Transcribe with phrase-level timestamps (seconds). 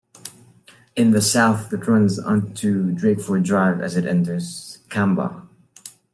[0.95, 5.47] In the south, it runs onto Drakeford Drive as it enters Kambah.